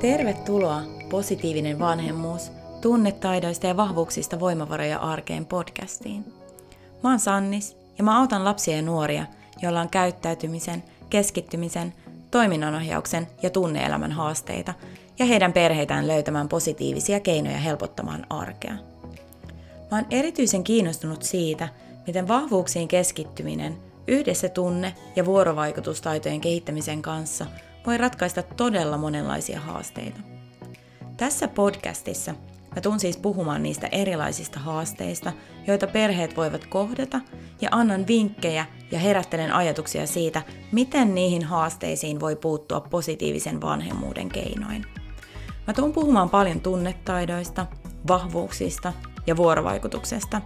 Tervetuloa 0.00 0.82
Positiivinen 1.10 1.78
vanhemmuus, 1.78 2.52
tunnetaidoista 2.80 3.66
ja 3.66 3.76
vahvuuksista 3.76 4.40
voimavaroja 4.40 4.98
arkeen 4.98 5.46
podcastiin. 5.46 6.24
Mä 7.02 7.10
oon 7.10 7.20
Sannis 7.20 7.76
ja 7.98 8.04
mä 8.04 8.20
autan 8.20 8.44
lapsia 8.44 8.76
ja 8.76 8.82
nuoria, 8.82 9.26
joilla 9.62 9.80
on 9.80 9.88
käyttäytymisen, 9.88 10.82
keskittymisen, 11.10 11.94
toiminnanohjauksen 12.30 13.26
ja 13.42 13.50
tunneelämän 13.50 14.12
haasteita 14.12 14.74
ja 15.18 15.24
heidän 15.26 15.52
perheitään 15.52 16.06
löytämään 16.06 16.48
positiivisia 16.48 17.20
keinoja 17.20 17.58
helpottamaan 17.58 18.26
arkea. 18.30 18.74
Mä 19.90 19.96
oon 19.96 20.06
erityisen 20.10 20.64
kiinnostunut 20.64 21.22
siitä, 21.22 21.68
miten 22.06 22.28
vahvuuksiin 22.28 22.88
keskittyminen 22.88 23.76
yhdessä 24.06 24.48
tunne- 24.48 24.94
ja 25.16 25.24
vuorovaikutustaitojen 25.24 26.40
kehittämisen 26.40 27.02
kanssa 27.02 27.46
voi 27.86 27.98
ratkaista 27.98 28.42
todella 28.42 28.98
monenlaisia 28.98 29.60
haasteita. 29.60 30.20
Tässä 31.16 31.48
podcastissa 31.48 32.34
mä 32.76 32.80
tuun 32.80 33.00
siis 33.00 33.16
puhumaan 33.16 33.62
niistä 33.62 33.88
erilaisista 33.92 34.60
haasteista, 34.60 35.32
joita 35.66 35.86
perheet 35.86 36.36
voivat 36.36 36.66
kohdata, 36.66 37.20
ja 37.60 37.68
annan 37.72 38.06
vinkkejä 38.06 38.66
ja 38.90 38.98
herättelen 38.98 39.52
ajatuksia 39.52 40.06
siitä, 40.06 40.42
miten 40.72 41.14
niihin 41.14 41.44
haasteisiin 41.44 42.20
voi 42.20 42.36
puuttua 42.36 42.80
positiivisen 42.80 43.60
vanhemmuuden 43.60 44.28
keinoin. 44.28 44.84
Mä 45.66 45.72
tuun 45.74 45.92
puhumaan 45.92 46.30
paljon 46.30 46.60
tunnetaidoista, 46.60 47.66
vahvuuksista 48.08 48.92
ja 49.26 49.36
vuorovaikutuksesta. 49.36 50.40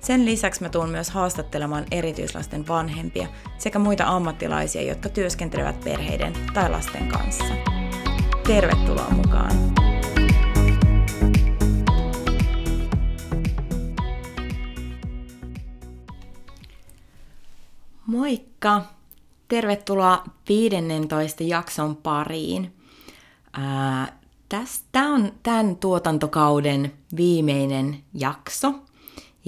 Sen 0.00 0.24
lisäksi 0.24 0.62
mä 0.62 0.68
tuun 0.68 0.90
myös 0.90 1.10
haastattelemaan 1.10 1.84
erityislasten 1.90 2.68
vanhempia 2.68 3.28
sekä 3.58 3.78
muita 3.78 4.04
ammattilaisia, 4.06 4.82
jotka 4.82 5.08
työskentelevät 5.08 5.80
perheiden 5.80 6.32
tai 6.54 6.70
lasten 6.70 7.08
kanssa. 7.08 7.44
Tervetuloa 8.46 9.10
mukaan! 9.10 9.52
Moikka! 18.06 18.82
Tervetuloa 19.48 20.24
15 20.48 21.44
jakson 21.44 21.96
pariin. 21.96 22.74
Tämä 24.92 25.14
on 25.14 25.32
tämän 25.42 25.76
tuotantokauden 25.76 26.92
viimeinen 27.16 28.04
jakso. 28.14 28.74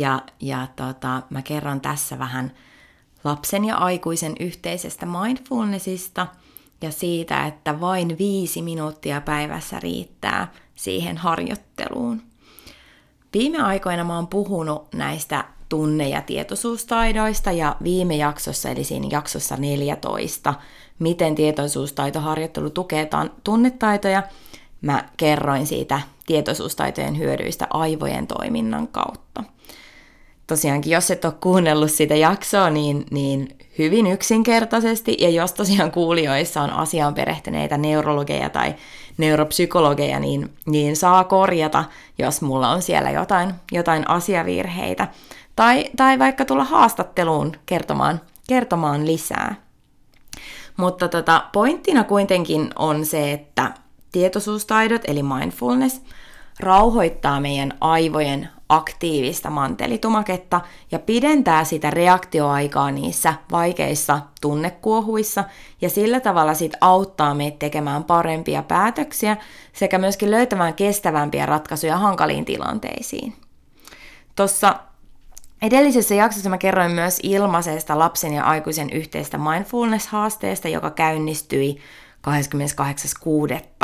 Ja, 0.00 0.22
ja 0.40 0.66
tota, 0.76 1.22
mä 1.30 1.42
kerron 1.42 1.80
tässä 1.80 2.18
vähän 2.18 2.52
lapsen 3.24 3.64
ja 3.64 3.76
aikuisen 3.76 4.32
yhteisestä 4.40 5.06
mindfulnessista 5.06 6.26
ja 6.82 6.90
siitä, 6.90 7.46
että 7.46 7.80
vain 7.80 8.18
viisi 8.18 8.62
minuuttia 8.62 9.20
päivässä 9.20 9.80
riittää 9.80 10.52
siihen 10.74 11.16
harjoitteluun. 11.16 12.22
Viime 13.34 13.62
aikoina 13.62 14.04
mä 14.04 14.16
oon 14.16 14.26
puhunut 14.26 14.92
näistä 14.94 15.44
tunne- 15.68 16.08
ja 16.08 16.22
tietoisuustaidoista 16.22 17.52
ja 17.52 17.76
viime 17.82 18.16
jaksossa, 18.16 18.68
eli 18.68 18.84
siinä 18.84 19.08
jaksossa 19.10 19.56
14, 19.56 20.54
miten 20.98 21.34
tietoisuustaitoharjoittelu 21.34 22.70
tukee 22.70 23.08
tunnetaitoja, 23.44 24.22
mä 24.80 25.04
kerroin 25.16 25.66
siitä 25.66 26.00
tietoisuustaitojen 26.26 27.18
hyödyistä 27.18 27.66
aivojen 27.70 28.26
toiminnan 28.26 28.88
kautta. 28.88 29.44
Tosiaankin, 30.50 30.92
jos 30.92 31.10
et 31.10 31.24
ole 31.24 31.32
kuunnellut 31.40 31.90
sitä 31.90 32.14
jaksoa, 32.14 32.70
niin, 32.70 33.06
niin 33.10 33.58
hyvin 33.78 34.06
yksinkertaisesti, 34.06 35.16
ja 35.20 35.30
jos 35.30 35.52
tosiaan 35.52 35.92
kuulijoissa 35.92 36.62
on 36.62 36.70
asiaan 36.70 37.14
perehtyneitä 37.14 37.78
neurologeja 37.78 38.50
tai 38.50 38.74
neuropsykologeja, 39.18 40.20
niin, 40.20 40.52
niin 40.66 40.96
saa 40.96 41.24
korjata, 41.24 41.84
jos 42.18 42.42
mulla 42.42 42.70
on 42.70 42.82
siellä 42.82 43.10
jotain, 43.10 43.54
jotain 43.72 44.10
asiavirheitä. 44.10 45.08
Tai, 45.56 45.84
tai 45.96 46.18
vaikka 46.18 46.44
tulla 46.44 46.64
haastatteluun 46.64 47.52
kertomaan, 47.66 48.20
kertomaan 48.48 49.06
lisää. 49.06 49.54
Mutta 50.76 51.08
tota, 51.08 51.44
pointtina 51.52 52.04
kuitenkin 52.04 52.70
on 52.76 53.06
se, 53.06 53.32
että 53.32 53.74
tietoisuustaidot 54.12 55.02
eli 55.04 55.22
mindfulness 55.22 56.00
rauhoittaa 56.60 57.40
meidän 57.40 57.72
aivojen 57.80 58.48
aktiivista 58.70 59.50
mantelitumaketta 59.50 60.60
ja 60.90 60.98
pidentää 60.98 61.64
sitä 61.64 61.90
reaktioaikaa 61.90 62.90
niissä 62.90 63.34
vaikeissa 63.50 64.20
tunnekuohuissa 64.40 65.44
ja 65.80 65.90
sillä 65.90 66.20
tavalla 66.20 66.54
sit 66.54 66.72
auttaa 66.80 67.34
meitä 67.34 67.58
tekemään 67.58 68.04
parempia 68.04 68.62
päätöksiä 68.62 69.36
sekä 69.72 69.98
myöskin 69.98 70.30
löytämään 70.30 70.74
kestävämpiä 70.74 71.46
ratkaisuja 71.46 71.96
hankaliin 71.96 72.44
tilanteisiin. 72.44 73.34
Tuossa 74.36 74.74
Edellisessä 75.62 76.14
jaksossa 76.14 76.50
mä 76.50 76.58
kerroin 76.58 76.90
myös 76.90 77.18
ilmaisesta 77.22 77.98
lapsen 77.98 78.32
ja 78.32 78.44
aikuisen 78.44 78.90
yhteistä 78.90 79.38
mindfulness-haasteesta, 79.38 80.68
joka 80.68 80.90
käynnistyi 80.90 81.78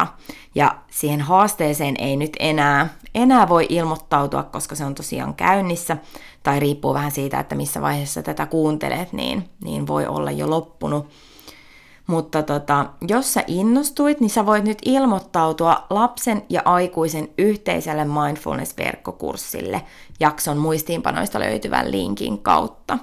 28.6. 0.01 0.07
Ja 0.55 0.79
siihen 0.91 1.21
haasteeseen 1.21 1.95
ei 1.99 2.17
nyt 2.17 2.37
enää, 2.39 2.89
enää 3.17 3.49
voi 3.49 3.67
ilmoittautua, 3.69 4.43
koska 4.43 4.75
se 4.75 4.85
on 4.85 4.95
tosiaan 4.95 5.35
käynnissä, 5.35 5.97
tai 6.43 6.61
riippuu 6.61 6.95
vähän 6.95 7.11
siitä, 7.11 7.41
että 7.41 7.55
missä 7.55 7.81
vaiheessa 7.81 8.23
tätä 8.23 8.47
kuuntelet, 8.47 9.13
niin, 9.13 9.51
niin 9.65 9.87
voi 9.87 10.07
olla 10.07 10.31
jo 10.31 10.51
loppunut. 10.51 11.09
Mutta 12.07 12.43
tota, 12.43 12.87
jos 13.09 13.35
sä 13.35 13.45
innostuit, 13.47 14.21
niin 14.21 14.31
sä 14.31 14.47
voit 14.47 14.65
nyt 14.65 14.79
ilmoittautua 14.85 15.87
lapsen 15.91 16.43
ja 16.49 16.63
aikuisen 16.65 17.29
yhteiselle 17.39 18.05
mindfulness-verkkokurssille 18.05 19.83
jakson 20.21 20.57
muistiinpanoista 20.59 21.41
löytyvän 21.41 21.91
linkin 21.91 22.39
kautta. 22.39 22.99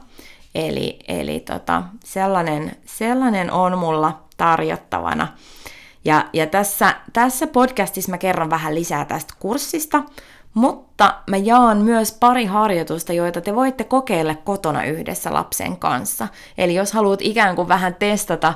Eli, 0.55 0.99
eli 1.07 1.39
tota, 1.39 1.83
sellainen, 2.03 2.75
sellainen 2.85 3.51
on 3.51 3.77
mulla 3.77 4.19
tarjottavana. 4.37 5.27
Ja, 6.05 6.29
ja 6.33 6.47
tässä, 6.47 6.95
tässä 7.13 7.47
podcastissa 7.47 8.11
mä 8.11 8.17
kerron 8.17 8.49
vähän 8.49 8.75
lisää 8.75 9.05
tästä 9.05 9.33
kurssista, 9.39 10.03
mutta 10.53 11.15
mä 11.29 11.37
jaan 11.37 11.77
myös 11.77 12.17
pari 12.19 12.45
harjoitusta, 12.45 13.13
joita 13.13 13.41
te 13.41 13.55
voitte 13.55 13.83
kokeilla 13.83 14.35
kotona 14.35 14.83
yhdessä 14.83 15.33
lapsen 15.33 15.77
kanssa. 15.77 16.27
Eli 16.57 16.75
jos 16.75 16.93
haluat 16.93 17.21
ikään 17.21 17.55
kuin 17.55 17.67
vähän 17.67 17.95
testata, 17.95 18.53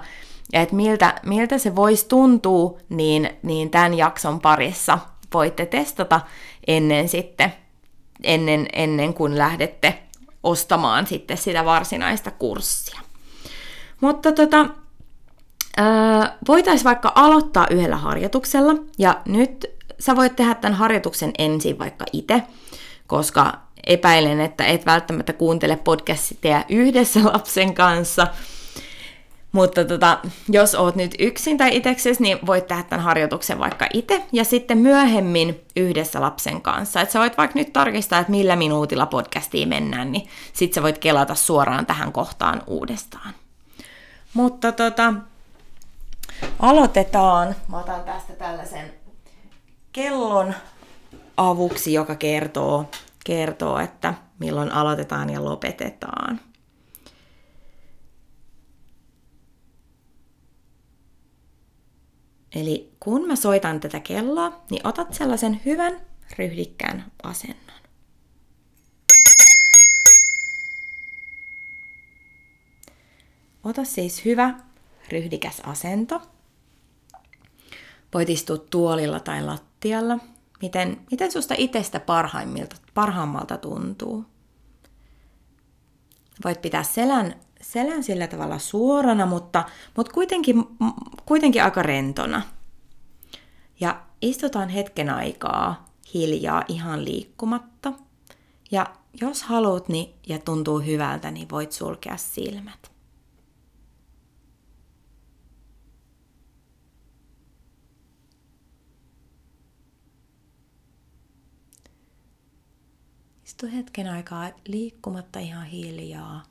että 0.54 0.76
miltä, 0.76 1.16
miltä 1.26 1.58
se 1.58 1.76
voisi 1.76 2.08
tuntua, 2.08 2.78
niin, 2.90 3.30
niin 3.44 3.70
tämän 3.70 3.94
jakson 3.94 4.40
parissa 4.40 5.00
voitte 5.34 5.66
testata 5.66 6.22
ennen 6.68 7.10
sitten, 7.10 7.54
ennen, 8.24 8.68
ennen 8.74 9.14
kuin 9.14 9.38
lähdette 9.38 10.00
ostamaan 10.44 11.08
sitten 11.08 11.38
sitä 11.38 11.66
varsinaista 11.66 12.32
kurssia. 12.32 13.00
Mutta 14.02 14.32
tota, 14.32 14.66
voitaisiin 16.48 16.86
vaikka 16.86 17.12
aloittaa 17.16 17.68
yhdellä 17.72 17.96
harjoituksella, 17.96 18.74
ja 18.98 19.22
nyt 19.26 19.66
sä 20.00 20.16
voit 20.16 20.36
tehdä 20.36 20.56
tämän 20.56 20.78
harjoituksen 20.78 21.32
ensin 21.38 21.80
vaikka 21.80 22.06
itse, 22.14 22.44
koska 23.08 23.54
epäilen, 23.88 24.42
että 24.42 24.66
et 24.66 24.86
välttämättä 24.86 25.34
kuuntele 25.34 25.76
podcastia 25.76 26.64
yhdessä 26.70 27.20
lapsen 27.34 27.74
kanssa, 27.74 28.28
mutta 29.52 29.86
tota, 29.86 30.20
jos 30.50 30.76
oot 30.76 30.96
nyt 30.96 31.16
yksin 31.20 31.58
tai 31.58 31.76
itseksesi, 31.76 32.24
niin 32.24 32.40
voit 32.46 32.68
tehdä 32.68 32.84
tämän 32.84 33.04
harjoituksen 33.04 33.60
vaikka 33.60 33.88
itse 33.94 34.24
ja 34.32 34.44
sitten 34.44 34.78
myöhemmin 34.78 35.62
yhdessä 35.76 36.22
lapsen 36.22 36.62
kanssa. 36.62 37.02
Että 37.02 37.14
sä 37.14 37.20
voit 37.20 37.38
vaikka 37.38 37.60
nyt 37.60 37.74
tarkistaa, 37.74 38.20
että 38.20 38.32
millä 38.32 38.56
minuutilla 38.56 39.06
podcastiin 39.06 39.70
mennään, 39.70 40.12
niin 40.12 40.28
sit 40.54 40.74
sä 40.74 40.84
voit 40.84 40.98
kelata 40.98 41.36
suoraan 41.36 41.86
tähän 41.86 42.12
kohtaan 42.12 42.62
uudestaan. 42.68 43.34
Mutta 44.34 44.72
tota, 44.72 45.14
aloitetaan. 46.60 47.56
Mä 47.68 47.80
otan 47.80 48.04
tästä 48.04 48.34
tällaisen 48.34 48.94
kellon 49.92 50.54
avuksi, 51.38 51.94
joka 51.94 52.16
kertoo, 52.16 52.86
kertoo, 53.26 53.80
että 53.80 54.14
milloin 54.40 54.72
aloitetaan 54.72 55.30
ja 55.30 55.46
lopetetaan. 55.46 56.40
Eli 62.56 62.96
kun 63.00 63.28
mä 63.28 63.36
soitan 63.36 63.80
tätä 63.80 64.00
kelloa, 64.00 64.62
niin 64.70 64.88
otat 64.88 65.14
sellaisen 65.14 65.62
hyvän 65.66 66.02
ryhdikkään 66.38 67.12
asennon. 67.24 67.78
Ota 73.64 73.84
siis 73.84 74.26
hyvä 74.26 74.54
ryhdikäs 75.10 75.60
asento. 75.60 76.22
Voit 78.14 78.30
istua 78.30 78.58
tuolilla 78.58 79.20
tai 79.20 79.44
lattialla. 79.44 80.20
Miten, 80.62 81.02
miten 81.12 81.32
susta 81.32 81.54
itsestä 81.58 82.00
parhaimmilta, 82.00 82.76
parhaammalta 82.94 83.58
tuntuu? 83.58 84.26
Voit 86.46 86.62
pitää 86.62 86.84
selän 86.84 87.36
selän 87.62 88.04
sillä 88.04 88.28
tavalla 88.28 88.60
suorana, 88.60 89.26
mutta, 89.26 89.64
mutta 89.98 90.14
kuitenkin, 90.14 90.64
kuitenkin 91.26 91.64
aika 91.64 91.82
rentona. 91.82 92.42
Ja 93.80 94.02
istutaan 94.22 94.70
hetken 94.70 95.10
aikaa 95.10 95.90
hiljaa 96.14 96.64
ihan 96.68 97.06
liikkumatta. 97.06 97.94
Ja 98.72 98.86
jos 99.22 99.44
haluat 99.44 99.90
niin, 99.90 100.14
ja 100.28 100.40
tuntuu 100.40 100.80
hyvältä, 100.80 101.32
niin 101.32 101.50
voit 101.50 101.72
sulkea 101.72 102.18
silmät. 102.18 102.92
Istu 113.58 113.76
hetken 113.76 114.08
aikaa 114.08 114.50
liikkumatta 114.68 115.40
ihan 115.40 115.66
hiljaa. 115.66 116.44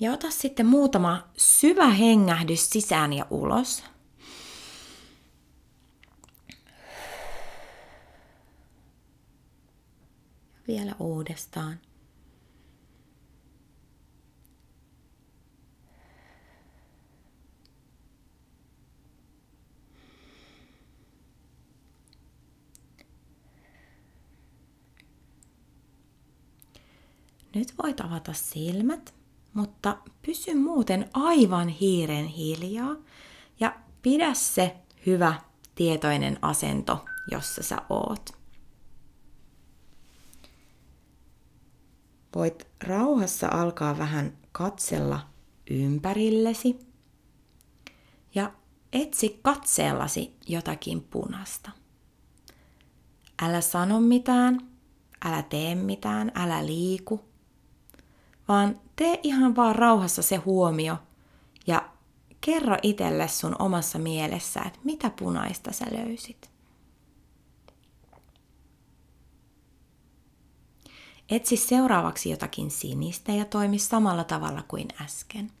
Ja 0.00 0.12
ota 0.12 0.30
sitten 0.30 0.66
muutama 0.66 1.28
syvä 1.36 1.88
hengähdys 1.88 2.70
sisään 2.70 3.12
ja 3.12 3.26
ulos. 3.30 3.84
Vielä 10.68 10.94
uudestaan. 10.98 11.80
Nyt 27.58 27.74
voit 27.82 28.00
avata 28.00 28.32
silmät, 28.32 29.14
mutta 29.54 29.98
pysy 30.26 30.54
muuten 30.54 31.10
aivan 31.12 31.68
hiiren 31.68 32.26
hiljaa 32.26 32.96
ja 33.60 33.76
pidä 34.02 34.34
se 34.34 34.76
hyvä 35.06 35.40
tietoinen 35.74 36.38
asento, 36.42 37.04
jossa 37.30 37.62
sä 37.62 37.82
oot. 37.88 38.30
Voit 42.34 42.66
rauhassa 42.84 43.48
alkaa 43.48 43.98
vähän 43.98 44.38
katsella 44.52 45.20
ympärillesi 45.70 46.78
ja 48.34 48.52
etsi 48.92 49.40
katseellasi 49.42 50.36
jotakin 50.48 51.02
punasta. 51.02 51.70
Älä 53.42 53.60
sano 53.60 54.00
mitään, 54.00 54.70
älä 55.24 55.42
tee 55.42 55.74
mitään, 55.74 56.32
älä 56.34 56.66
liiku, 56.66 57.27
vaan 58.48 58.80
tee 58.96 59.20
ihan 59.22 59.56
vaan 59.56 59.76
rauhassa 59.76 60.22
se 60.22 60.36
huomio 60.36 60.96
ja 61.66 61.90
kerro 62.40 62.76
itselle 62.82 63.28
sun 63.28 63.56
omassa 63.58 63.98
mielessä, 63.98 64.60
että 64.60 64.78
mitä 64.84 65.10
punaista 65.10 65.72
sä 65.72 65.86
löysit. 65.90 66.50
Etsi 71.28 71.56
seuraavaksi 71.56 72.30
jotakin 72.30 72.70
sinistä 72.70 73.32
ja 73.32 73.44
toimi 73.44 73.78
samalla 73.78 74.24
tavalla 74.24 74.62
kuin 74.62 74.88
äsken. 75.02 75.52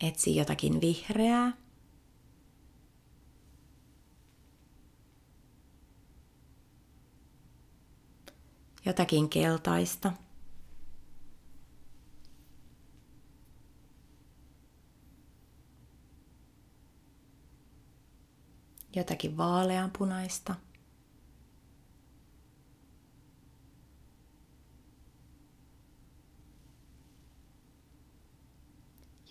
Etsi 0.00 0.36
jotakin 0.36 0.80
vihreää 0.80 1.52
jotakin 8.88 9.28
keltaista. 9.28 10.12
Jotakin 18.96 19.36
vaaleanpunaista. 19.36 20.54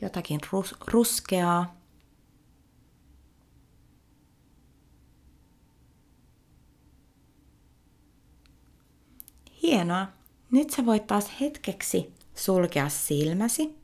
Jotakin 0.01 0.39
rus- 0.51 0.75
ruskeaa. 0.87 1.76
Hienoa. 9.77 10.07
Nyt 10.51 10.69
sä 10.69 10.85
voit 10.85 11.07
taas 11.07 11.31
hetkeksi 11.41 12.13
sulkea 12.35 12.89
silmäsi. 12.89 13.77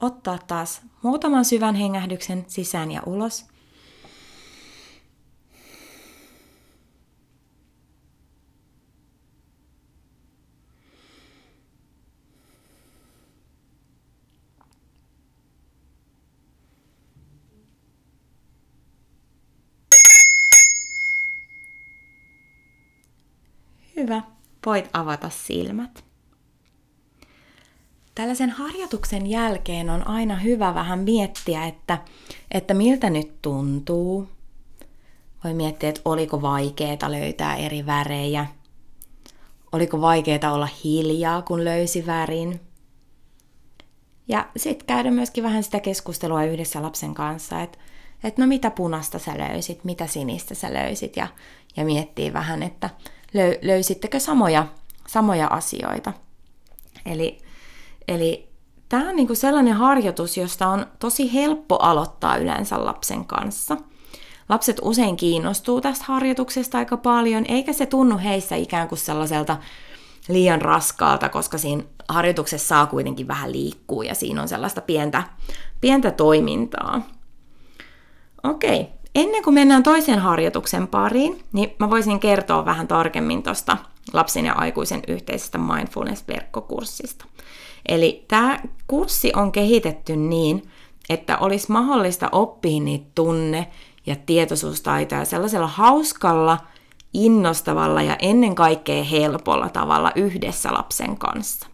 Ottaa 0.00 0.38
taas 0.46 0.82
muutaman 1.02 1.44
syvän 1.44 1.74
hengähdyksen 1.74 2.44
sisään 2.48 2.90
ja 2.92 3.02
ulos. 3.06 3.44
Hyvä, 24.06 24.22
voit 24.66 24.90
avata 24.92 25.30
silmät. 25.30 26.04
Tällaisen 28.14 28.50
harjoituksen 28.50 29.26
jälkeen 29.26 29.90
on 29.90 30.06
aina 30.06 30.36
hyvä 30.36 30.74
vähän 30.74 30.98
miettiä, 30.98 31.66
että, 31.66 31.98
että 32.50 32.74
miltä 32.74 33.10
nyt 33.10 33.42
tuntuu. 33.42 34.28
Voi 35.44 35.54
miettiä, 35.54 35.88
että 35.88 36.00
oliko 36.04 36.42
vaikeaa 36.42 37.10
löytää 37.10 37.56
eri 37.56 37.86
värejä. 37.86 38.46
Oliko 39.72 40.00
vaikeaa 40.00 40.52
olla 40.52 40.68
hiljaa, 40.84 41.42
kun 41.42 41.64
löysi 41.64 42.06
värin. 42.06 42.60
Ja 44.28 44.48
sitten 44.56 44.86
käydä 44.86 45.10
myöskin 45.10 45.44
vähän 45.44 45.62
sitä 45.62 45.80
keskustelua 45.80 46.44
yhdessä 46.44 46.82
lapsen 46.82 47.14
kanssa, 47.14 47.62
että, 47.62 47.78
että 48.24 48.42
no 48.42 48.48
mitä 48.48 48.70
punasta 48.70 49.18
sä 49.18 49.38
löysit, 49.38 49.84
mitä 49.84 50.06
sinistä 50.06 50.54
sä 50.54 50.74
löysit 50.74 51.16
ja, 51.16 51.28
ja 51.76 51.84
miettii 51.84 52.32
vähän, 52.32 52.62
että 52.62 52.90
löysittekö 53.62 54.20
samoja, 54.20 54.66
samoja 55.06 55.46
asioita. 55.46 56.12
Eli, 57.06 57.38
eli 58.08 58.48
tämä 58.88 59.08
on 59.08 59.16
niinku 59.16 59.34
sellainen 59.34 59.74
harjoitus, 59.74 60.36
josta 60.36 60.68
on 60.68 60.86
tosi 60.98 61.34
helppo 61.34 61.76
aloittaa 61.76 62.36
yleensä 62.36 62.84
lapsen 62.84 63.24
kanssa. 63.24 63.76
Lapset 64.48 64.76
usein 64.82 65.16
kiinnostuu 65.16 65.80
tästä 65.80 66.04
harjoituksesta 66.08 66.78
aika 66.78 66.96
paljon, 66.96 67.44
eikä 67.48 67.72
se 67.72 67.86
tunnu 67.86 68.18
heissä 68.18 68.56
ikään 68.56 68.88
kuin 68.88 68.98
sellaiselta 68.98 69.56
liian 70.28 70.62
raskaalta, 70.62 71.28
koska 71.28 71.58
siinä 71.58 71.82
harjoituksessa 72.08 72.68
saa 72.68 72.86
kuitenkin 72.86 73.28
vähän 73.28 73.52
liikkua 73.52 74.04
ja 74.04 74.14
siinä 74.14 74.42
on 74.42 74.48
sellaista 74.48 74.80
pientä, 74.80 75.22
pientä 75.80 76.10
toimintaa. 76.10 77.02
Okei, 78.42 78.88
Ennen 79.16 79.42
kuin 79.42 79.54
mennään 79.54 79.82
toisen 79.82 80.18
harjoituksen 80.18 80.88
pariin, 80.88 81.44
niin 81.52 81.74
mä 81.78 81.90
voisin 81.90 82.20
kertoa 82.20 82.64
vähän 82.64 82.88
tarkemmin 82.88 83.42
tuosta 83.42 83.76
lapsen 84.12 84.46
ja 84.46 84.52
aikuisen 84.52 85.02
yhteisestä 85.08 85.58
mindfulness-verkkokurssista. 85.58 87.24
Eli 87.88 88.24
tämä 88.28 88.60
kurssi 88.86 89.32
on 89.36 89.52
kehitetty 89.52 90.16
niin, 90.16 90.62
että 91.08 91.38
olisi 91.38 91.72
mahdollista 91.72 92.28
oppia 92.32 92.80
niitä 92.80 93.06
tunne- 93.14 93.66
ja 94.06 94.16
tietoisuustaitoja 94.26 95.24
sellaisella 95.24 95.66
hauskalla, 95.66 96.58
innostavalla 97.12 98.02
ja 98.02 98.16
ennen 98.22 98.54
kaikkea 98.54 99.04
helpolla 99.04 99.68
tavalla 99.68 100.12
yhdessä 100.14 100.72
lapsen 100.72 101.18
kanssa. 101.18 101.66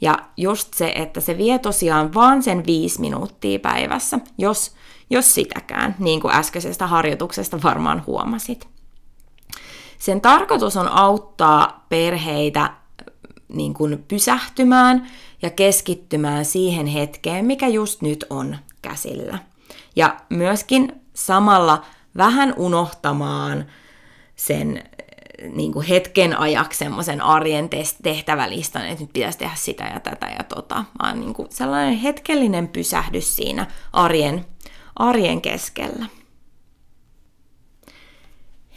Ja 0.00 0.18
just 0.36 0.74
se, 0.74 0.92
että 0.94 1.20
se 1.20 1.38
vie 1.38 1.58
tosiaan 1.58 2.14
vaan 2.14 2.42
sen 2.42 2.66
viisi 2.66 3.00
minuuttia 3.00 3.58
päivässä, 3.58 4.18
jos 4.38 4.74
jos 5.10 5.34
sitäkään, 5.34 5.96
niin 5.98 6.20
kuin 6.20 6.34
äskeisestä 6.34 6.86
harjoituksesta 6.86 7.62
varmaan 7.62 8.02
huomasit. 8.06 8.68
Sen 9.98 10.20
tarkoitus 10.20 10.76
on 10.76 10.88
auttaa 10.88 11.86
perheitä 11.88 12.70
niin 13.48 13.74
kuin 13.74 14.04
pysähtymään 14.08 15.10
ja 15.42 15.50
keskittymään 15.50 16.44
siihen 16.44 16.86
hetkeen, 16.86 17.44
mikä 17.44 17.68
just 17.68 18.02
nyt 18.02 18.24
on 18.30 18.56
käsillä. 18.82 19.38
Ja 19.96 20.16
myöskin 20.28 20.92
samalla 21.14 21.84
vähän 22.16 22.54
unohtamaan 22.56 23.64
sen 24.36 24.82
niin 25.52 25.72
kuin 25.72 25.86
hetken 25.86 26.38
ajaksi 26.38 26.78
semmoisen 26.78 27.20
arjen 27.20 27.68
tehtävälistan, 28.02 28.86
että 28.86 29.04
nyt 29.04 29.12
pitäisi 29.12 29.38
tehdä 29.38 29.54
sitä 29.54 29.84
ja 29.84 30.00
tätä 30.00 30.26
ja 30.38 30.44
tota, 30.44 30.84
vaan 31.02 31.20
niin 31.20 31.34
kuin 31.34 31.48
sellainen 31.50 31.98
hetkellinen 31.98 32.68
pysähdys 32.68 33.36
siinä 33.36 33.66
arjen 33.92 34.44
arjen 35.00 35.42
keskellä. 35.42 36.06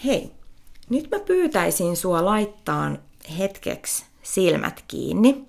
Hei, 0.06 0.32
Nyt 0.90 1.12
mä 1.12 1.20
pyytäisin 1.20 1.98
sua 1.98 2.26
laittaa 2.26 2.92
hetkeksi 3.38 4.06
silmät 4.24 4.84
kiinni, 4.88 5.44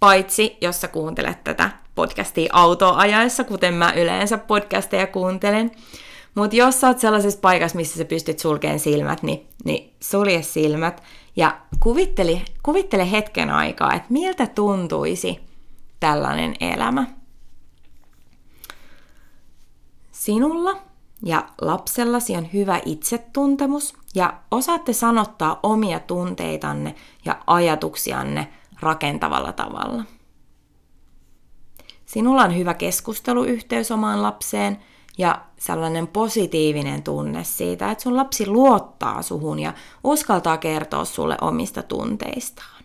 paitsi 0.00 0.56
jos 0.60 0.80
sä 0.80 0.88
kuuntelet 0.88 1.44
tätä 1.44 1.70
podcastia 1.94 2.50
autoajaessa, 2.52 3.44
kuten 3.44 3.74
mä 3.74 3.92
yleensä 3.92 4.38
podcasteja 4.38 5.06
kuuntelen. 5.06 5.70
Mutta 6.34 6.56
jos 6.56 6.80
sä 6.80 6.86
oot 6.86 6.98
sellaisessa 6.98 7.40
paikassa, 7.40 7.76
missä 7.76 7.98
sä 7.98 8.04
pystyt 8.04 8.38
sulkeen 8.38 8.80
silmät, 8.80 9.22
niin, 9.22 9.46
niin 9.64 9.94
sulje 10.00 10.42
silmät 10.42 11.02
ja 11.36 11.60
kuvittele, 11.80 12.42
kuvittele 12.62 13.10
hetken 13.10 13.50
aikaa, 13.50 13.94
että 13.94 14.08
miltä 14.12 14.46
tuntuisi 14.46 15.40
tällainen 16.00 16.54
elämä. 16.60 17.06
Sinulla 20.28 20.76
ja 21.24 21.48
lapsellasi 21.60 22.36
on 22.36 22.52
hyvä 22.52 22.80
itsetuntemus 22.84 23.94
ja 24.14 24.34
osaatte 24.50 24.92
sanottaa 24.92 25.60
omia 25.62 26.00
tunteitanne 26.00 26.94
ja 27.24 27.38
ajatuksianne 27.46 28.48
rakentavalla 28.80 29.52
tavalla. 29.52 30.04
Sinulla 32.06 32.42
on 32.42 32.56
hyvä 32.56 32.74
keskusteluyhteys 32.74 33.90
omaan 33.90 34.22
lapseen 34.22 34.78
ja 35.18 35.40
sellainen 35.58 36.06
positiivinen 36.06 37.02
tunne 37.02 37.44
siitä, 37.44 37.90
että 37.90 38.02
sun 38.02 38.16
lapsi 38.16 38.46
luottaa 38.46 39.22
suhun 39.22 39.58
ja 39.58 39.72
uskaltaa 40.04 40.56
kertoa 40.56 41.04
sulle 41.04 41.36
omista 41.40 41.82
tunteistaan. 41.82 42.77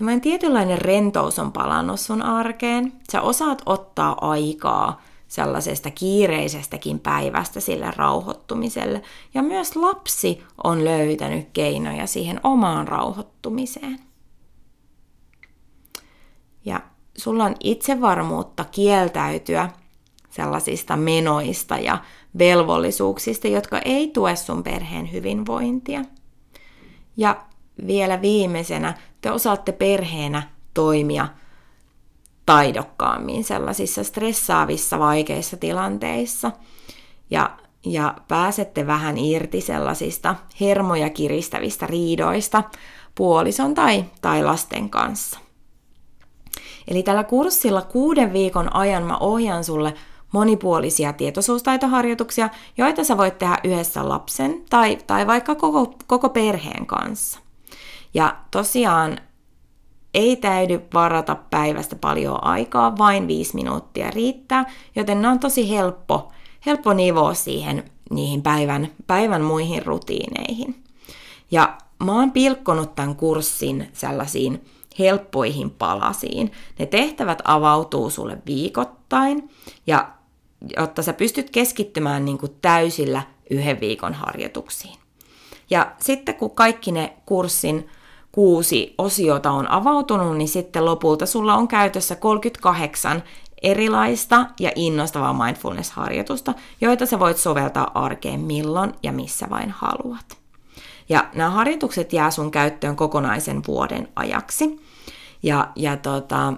Semmoinen 0.00 0.20
tietynlainen 0.20 0.78
rentous 0.78 1.38
on 1.38 1.52
palannut 1.52 2.00
sun 2.00 2.22
arkeen. 2.22 2.92
Sä 3.12 3.22
osaat 3.22 3.62
ottaa 3.66 4.30
aikaa 4.30 5.02
sellaisesta 5.28 5.90
kiireisestäkin 5.90 7.00
päivästä 7.00 7.60
sille 7.60 7.92
rauhoittumiselle. 7.96 9.02
Ja 9.34 9.42
myös 9.42 9.76
lapsi 9.76 10.42
on 10.64 10.84
löytänyt 10.84 11.48
keinoja 11.52 12.06
siihen 12.06 12.40
omaan 12.42 12.88
rauhoittumiseen. 12.88 13.98
Ja 16.64 16.80
sulla 17.16 17.44
on 17.44 17.54
itsevarmuutta 17.60 18.64
kieltäytyä 18.64 19.70
sellaisista 20.30 20.96
menoista 20.96 21.78
ja 21.78 21.98
velvollisuuksista, 22.38 23.48
jotka 23.48 23.78
ei 23.78 24.08
tue 24.08 24.36
sun 24.36 24.62
perheen 24.62 25.12
hyvinvointia. 25.12 26.04
Ja 27.16 27.42
vielä 27.86 28.22
viimeisenä, 28.22 28.94
te 29.20 29.30
osaatte 29.30 29.72
perheenä 29.72 30.42
toimia 30.74 31.28
taidokkaammin 32.46 33.44
sellaisissa 33.44 34.04
stressaavissa, 34.04 34.98
vaikeissa 34.98 35.56
tilanteissa. 35.56 36.52
Ja, 37.30 37.50
ja 37.84 38.14
pääsette 38.28 38.86
vähän 38.86 39.18
irti 39.18 39.60
sellaisista 39.60 40.36
hermoja 40.60 41.10
kiristävistä 41.10 41.86
riidoista 41.86 42.62
puolison 43.14 43.74
tai, 43.74 44.04
tai 44.20 44.44
lasten 44.44 44.90
kanssa. 44.90 45.38
Eli 46.88 47.02
tällä 47.02 47.24
kurssilla 47.24 47.82
kuuden 47.82 48.32
viikon 48.32 48.76
ajan 48.76 49.02
mä 49.02 49.16
ohjaan 49.16 49.64
sulle 49.64 49.94
monipuolisia 50.32 51.12
tietoisuustaitoharjoituksia, 51.12 52.48
joita 52.78 53.04
sä 53.04 53.16
voit 53.16 53.38
tehdä 53.38 53.58
yhdessä 53.64 54.08
lapsen 54.08 54.62
tai, 54.70 54.98
tai 55.06 55.26
vaikka 55.26 55.54
koko, 55.54 55.94
koko 56.06 56.28
perheen 56.28 56.86
kanssa. 56.86 57.40
Ja 58.14 58.36
tosiaan 58.50 59.18
ei 60.14 60.36
täydy 60.36 60.80
varata 60.94 61.34
päivästä 61.34 61.96
paljon 61.96 62.44
aikaa, 62.44 62.98
vain 62.98 63.28
viisi 63.28 63.54
minuuttia 63.54 64.10
riittää, 64.10 64.64
joten 64.96 65.22
ne 65.22 65.28
on 65.28 65.38
tosi 65.38 65.70
helppo, 65.70 66.32
helppo 66.66 66.92
nivoa 66.92 67.34
siihen 67.34 67.84
niihin 68.10 68.42
päivän, 68.42 68.88
päivän 69.06 69.42
muihin 69.42 69.86
rutiineihin. 69.86 70.84
Ja 71.50 71.78
mä 72.04 72.12
oon 72.12 72.30
pilkkonut 72.30 72.94
tämän 72.94 73.16
kurssin 73.16 73.88
sellaisiin 73.92 74.64
helppoihin 74.98 75.70
palasiin. 75.70 76.52
Ne 76.78 76.86
tehtävät 76.86 77.42
avautuu 77.44 78.10
sulle 78.10 78.38
viikoittain, 78.46 79.50
ja 79.86 80.08
jotta 80.76 81.02
sä 81.02 81.12
pystyt 81.12 81.50
keskittymään 81.50 82.24
niin 82.24 82.38
kuin 82.38 82.56
täysillä 82.62 83.22
yhden 83.50 83.80
viikon 83.80 84.14
harjoituksiin. 84.14 84.96
Ja 85.70 85.92
sitten 86.00 86.34
kun 86.34 86.50
kaikki 86.50 86.92
ne 86.92 87.16
kurssin 87.26 87.88
kuusi 88.32 88.94
osiota 88.98 89.50
on 89.50 89.70
avautunut, 89.70 90.36
niin 90.36 90.48
sitten 90.48 90.84
lopulta 90.84 91.26
sulla 91.26 91.54
on 91.54 91.68
käytössä 91.68 92.16
38 92.16 93.22
erilaista 93.62 94.46
ja 94.60 94.72
innostavaa 94.74 95.32
mindfulness-harjoitusta, 95.32 96.54
joita 96.80 97.06
sä 97.06 97.18
voit 97.18 97.36
soveltaa 97.36 97.90
arkeen 97.94 98.40
milloin 98.40 98.92
ja 99.02 99.12
missä 99.12 99.46
vain 99.50 99.70
haluat. 99.70 100.40
Ja 101.08 101.28
nämä 101.34 101.50
harjoitukset 101.50 102.12
jää 102.12 102.30
sun 102.30 102.50
käyttöön 102.50 102.96
kokonaisen 102.96 103.62
vuoden 103.66 104.08
ajaksi. 104.16 104.80
Ja, 105.42 105.68
ja 105.76 105.96
tota, 105.96 106.52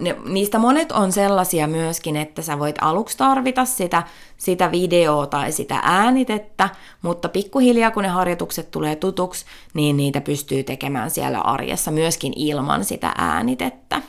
ne, 0.00 0.16
niistä 0.24 0.58
monet 0.58 0.92
on 0.92 1.12
sellaisia 1.12 1.66
myöskin, 1.66 2.16
että 2.16 2.42
sä 2.42 2.58
voit 2.58 2.76
aluksi 2.80 3.16
tarvita 3.16 3.64
sitä, 3.64 4.02
sitä 4.36 4.70
videoa 4.70 5.26
tai 5.26 5.52
sitä 5.52 5.80
äänitettä, 5.82 6.68
mutta 7.02 7.28
pikkuhiljaa 7.28 7.90
kun 7.90 8.02
ne 8.02 8.08
harjoitukset 8.08 8.70
tulee 8.70 8.96
tutuksi, 8.96 9.44
niin 9.74 9.96
niitä 9.96 10.20
pystyy 10.20 10.62
tekemään 10.62 11.10
siellä 11.10 11.40
arjessa 11.40 11.90
myöskin 11.90 12.32
ilman 12.36 12.84
sitä 12.84 13.12
äänitettä. 13.18 14.02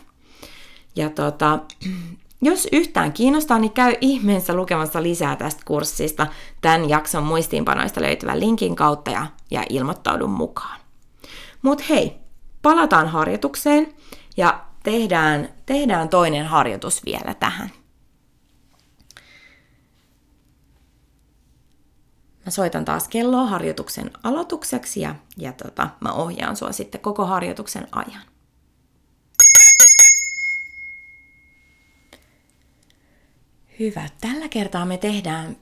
Ja 0.95 1.09
tota, 1.09 1.59
jos 2.41 2.67
yhtään 2.71 3.13
kiinnostaa, 3.13 3.59
niin 3.59 3.71
käy 3.73 3.93
ihmeessä 4.01 4.53
lukemassa 4.53 5.03
lisää 5.03 5.35
tästä 5.35 5.61
kurssista 5.65 6.27
tämän 6.61 6.89
jakson 6.89 7.23
muistiinpanoista 7.23 8.01
löytyvän 8.01 8.39
linkin 8.39 8.75
kautta 8.75 9.11
ja, 9.11 9.25
ja 9.51 9.63
ilmoittaudun 9.69 10.29
mukaan. 10.29 10.79
Mutta 11.61 11.83
hei, 11.89 12.13
palataan 12.61 13.07
harjoitukseen 13.07 13.93
ja 14.37 14.59
tehdään, 14.83 15.49
tehdään 15.65 16.09
toinen 16.09 16.45
harjoitus 16.45 17.05
vielä 17.05 17.33
tähän. 17.33 17.69
Mä 22.45 22.51
soitan 22.51 22.85
taas 22.85 23.07
kelloa 23.07 23.45
harjoituksen 23.45 24.11
aloitukseksi 24.23 25.01
ja, 25.01 25.15
ja 25.37 25.53
tota, 25.53 25.89
mä 25.99 26.11
ohjaan 26.11 26.55
sua 26.55 26.71
sitten 26.71 27.01
koko 27.01 27.25
harjoituksen 27.25 27.87
ajan. 27.91 28.21
Hyvä. 33.79 34.09
Tällä 34.21 34.49
kertaa 34.49 34.85
me 34.85 34.97
tehdään 34.97 35.57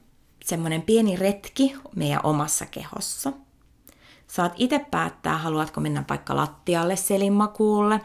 semmoinen 0.45 0.81
pieni 0.81 1.15
retki 1.15 1.75
meidän 1.95 2.19
omassa 2.23 2.65
kehossa. 2.65 3.33
Saat 4.27 4.53
itse 4.55 4.85
päättää, 4.91 5.37
haluatko 5.37 5.81
mennä 5.81 6.03
vaikka 6.09 6.35
lattialle 6.35 6.95
selinmakuulle, 6.95 8.01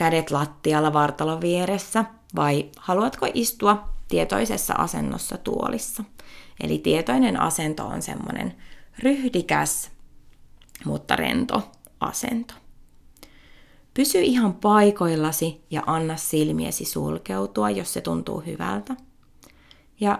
kädet 0.00 0.30
lattialla 0.30 0.92
vartalon 0.92 1.40
vieressä, 1.40 2.04
vai 2.36 2.70
haluatko 2.76 3.26
istua 3.34 3.88
tietoisessa 4.08 4.74
asennossa 4.74 5.36
tuolissa. 5.36 6.04
Eli 6.60 6.78
tietoinen 6.78 7.40
asento 7.40 7.86
on 7.86 8.02
semmoinen 8.02 8.56
ryhdikäs, 8.98 9.90
mutta 10.84 11.16
rento 11.16 11.62
asento. 12.00 12.54
Pysy 13.94 14.20
ihan 14.20 14.54
paikoillasi 14.54 15.64
ja 15.70 15.82
anna 15.86 16.16
silmiesi 16.16 16.84
sulkeutua, 16.84 17.70
jos 17.70 17.92
se 17.92 18.00
tuntuu 18.00 18.40
hyvältä. 18.40 18.96
Ja 20.00 20.18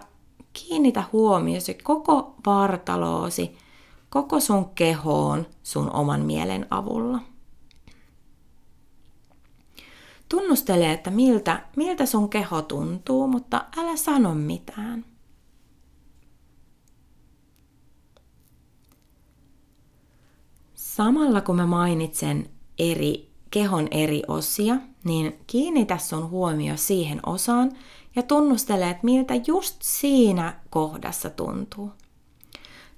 kiinnitä 0.52 1.04
huomiosi 1.12 1.74
koko 1.74 2.34
vartaloosi, 2.46 3.56
koko 4.10 4.40
sun 4.40 4.70
kehoon 4.74 5.46
sun 5.62 5.92
oman 5.92 6.20
mielen 6.20 6.66
avulla. 6.70 7.18
Tunnustele, 10.30 10.92
että 10.92 11.10
miltä, 11.10 11.62
miltä 11.76 12.06
sun 12.06 12.28
keho 12.28 12.62
tuntuu, 12.62 13.26
mutta 13.28 13.64
älä 13.76 13.96
sano 13.96 14.34
mitään. 14.34 15.04
Samalla 20.74 21.40
kun 21.40 21.56
mä 21.56 21.66
mainitsen 21.66 22.50
eri 22.78 23.30
kehon 23.50 23.88
eri 23.90 24.22
osia, 24.28 24.76
niin 25.04 25.40
kiinnitä 25.46 25.98
sun 25.98 26.30
huomio 26.30 26.76
siihen 26.76 27.20
osaan 27.26 27.72
ja 28.16 28.22
tunnustele, 28.22 28.90
että 28.90 29.04
miltä 29.04 29.34
just 29.46 29.76
siinä 29.82 30.60
kohdassa 30.70 31.30
tuntuu. 31.30 31.92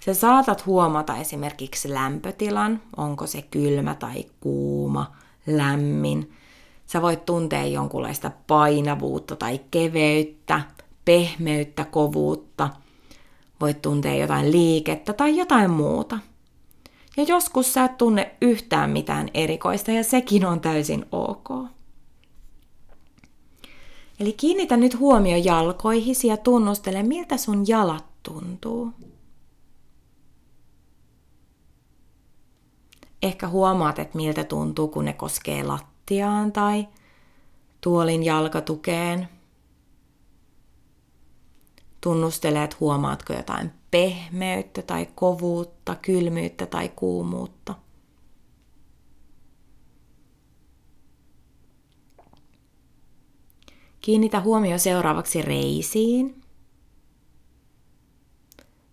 Sä 0.04 0.14
saatat 0.14 0.66
huomata 0.66 1.16
esimerkiksi 1.16 1.94
lämpötilan, 1.94 2.82
onko 2.96 3.26
se 3.26 3.42
kylmä 3.42 3.94
tai 3.94 4.24
kuuma, 4.40 5.16
lämmin. 5.46 6.32
Sä 6.92 7.02
voit 7.02 7.26
tuntea 7.26 7.64
jonkunlaista 7.64 8.30
painavuutta 8.46 9.36
tai 9.36 9.60
keveyttä, 9.70 10.60
pehmeyttä, 11.04 11.84
kovuutta. 11.84 12.70
Voit 13.60 13.82
tuntea 13.82 14.14
jotain 14.14 14.52
liikettä 14.52 15.12
tai 15.12 15.36
jotain 15.36 15.70
muuta. 15.70 16.18
Ja 17.16 17.22
joskus 17.22 17.74
sä 17.74 17.84
et 17.84 17.98
tunne 17.98 18.36
yhtään 18.42 18.90
mitään 18.90 19.28
erikoista 19.34 19.90
ja 19.90 20.04
sekin 20.04 20.46
on 20.46 20.60
täysin 20.60 21.06
ok. 21.12 21.48
Eli 24.20 24.32
kiinnitä 24.32 24.76
nyt 24.76 24.98
huomio 24.98 25.36
jalkoihisi 25.36 26.26
ja 26.26 26.36
tunnustele, 26.36 27.02
miltä 27.02 27.36
sun 27.36 27.64
jalat 27.68 28.04
tuntuu. 28.22 28.92
Ehkä 33.22 33.48
huomaat, 33.48 33.98
että 33.98 34.16
miltä 34.16 34.44
tuntuu, 34.44 34.88
kun 34.88 35.04
ne 35.04 35.12
koskee 35.12 35.64
lattiaan 36.12 36.52
tai 36.52 36.88
tuolin 37.80 38.22
jalkatukeen. 38.22 39.28
Tunnustele, 42.00 42.64
että 42.64 42.76
huomaatko 42.80 43.32
jotain 43.32 43.72
pehmeyttä 43.90 44.82
tai 44.82 45.06
kovuutta, 45.14 45.94
kylmyyttä 45.94 46.66
tai 46.66 46.88
kuumuutta. 46.88 47.74
Kiinnitä 54.00 54.40
huomio 54.40 54.78
seuraavaksi 54.78 55.42
reisiin. 55.42 56.42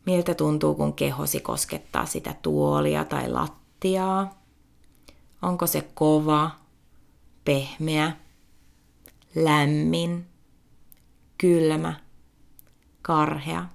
Miltä 0.05 0.35
tuntuu, 0.35 0.75
kun 0.75 0.93
kehosi 0.93 1.39
koskettaa 1.39 2.05
sitä 2.05 2.35
tuolia 2.41 3.05
tai 3.05 3.29
lattiaa? 3.29 4.39
Onko 5.41 5.67
se 5.67 5.81
kova, 5.81 6.51
pehmeä, 7.49 8.11
lämmin, 9.35 10.27
kylmä, 11.37 11.99
karhea? 13.01 13.65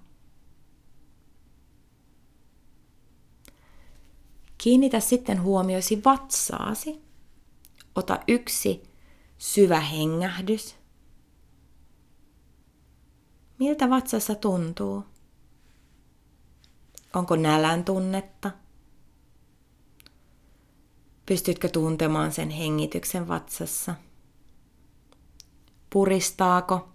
Kiinnitä 4.59 5.01
sitten 5.01 5.43
huomioisi 5.43 6.05
vatsaasi. 6.05 7.03
Ota 7.95 8.19
yksi 8.29 8.83
syvä 9.39 9.81
hengähdys. 9.81 10.77
Miltä 13.59 13.91
vatsassa 13.91 14.35
tuntuu? 14.35 15.05
Onko 17.15 17.37
nälän 17.37 17.85
tunnetta? 17.85 18.51
Pystytkö 21.27 21.69
tuntemaan 21.69 22.33
sen 22.33 22.51
hengityksen 22.51 23.29
vatsassa? 23.29 23.95
Puristaako? 25.91 26.89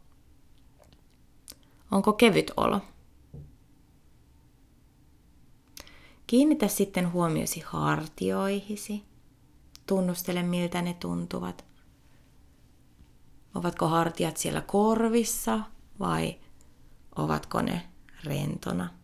Onko 1.92 2.14
kevyt 2.14 2.52
olo? 2.58 2.82
Kiinnitä 6.28 6.68
sitten 6.68 7.12
huomiosi 7.12 7.64
hartioihisi. 7.66 9.04
Tunnustele, 9.86 10.44
miltä 10.44 10.82
ne 10.82 10.94
tuntuvat. 10.94 11.66
Ovatko 13.56 13.88
hartiat 13.88 14.38
siellä 14.38 14.62
korvissa 14.62 15.60
vai 16.00 16.36
ovatko 17.16 17.62
ne 17.62 17.90
rentona? 18.24 18.99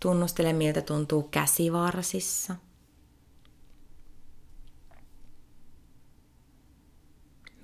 Tunnustele, 0.00 0.52
miltä 0.52 0.82
tuntuu 0.82 1.22
käsivarsissa. 1.22 2.56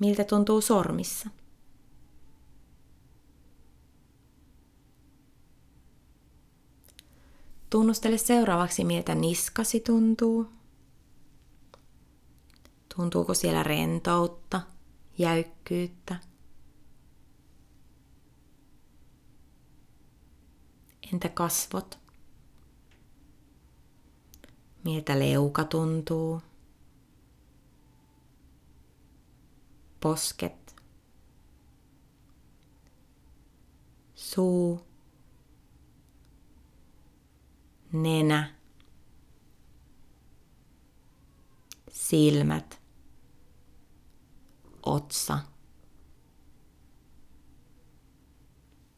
Miltä 0.01 0.25
tuntuu 0.25 0.61
sormissa. 0.61 1.31
Tunnustele 7.71 8.19
seuraavaksi, 8.19 8.85
miltä 8.85 9.15
niskasi 9.15 9.81
tuntuu. 9.81 10.47
Tuntuuko 12.97 13.35
siellä 13.35 13.63
rentoutta, 13.63 14.61
jäykkyyttä? 15.19 16.17
Entä 21.13 21.29
kasvot? 21.29 22.06
Miltä 24.87 25.19
leuka 25.19 25.65
tuntuu? 25.65 26.43
Posket. 30.01 30.77
Suu. 34.15 34.87
nenä, 37.93 38.55
silmät, 41.91 42.81
otsa, 44.83 45.39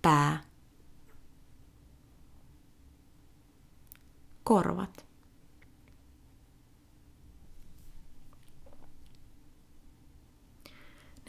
pää, 0.02 0.44
korvat. 4.44 5.07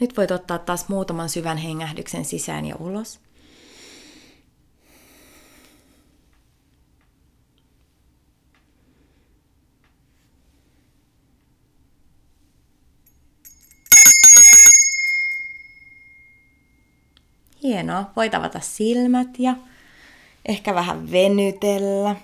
Nyt 0.00 0.16
voit 0.16 0.30
ottaa 0.30 0.58
taas 0.58 0.88
muutaman 0.88 1.28
syvän 1.28 1.56
hengähdyksen 1.56 2.24
sisään 2.24 2.66
ja 2.66 2.76
ulos. 2.76 3.20
Hienoa. 17.62 18.10
Voit 18.16 18.34
avata 18.34 18.60
silmät 18.60 19.28
ja 19.38 19.56
ehkä 20.46 20.74
vähän 20.74 21.10
venytellä. 21.12 22.16